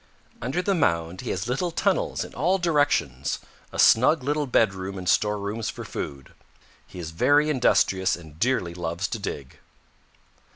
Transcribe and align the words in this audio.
Under 0.41 0.63
the 0.63 0.73
mound 0.73 1.21
he 1.21 1.29
has 1.29 1.47
little 1.47 1.69
tunnels 1.69 2.23
in 2.23 2.33
all 2.33 2.57
directions, 2.57 3.37
a 3.71 3.77
snug 3.77 4.23
little 4.23 4.47
bedroom 4.47 4.97
and 4.97 5.07
storerooms 5.07 5.69
for 5.69 5.85
food. 5.85 6.33
He 6.87 6.97
is 6.97 7.11
very 7.11 7.51
industrious 7.51 8.15
and 8.15 8.39
dearly 8.39 8.73
loves 8.73 9.07
to 9.09 9.19
dig. 9.19 9.59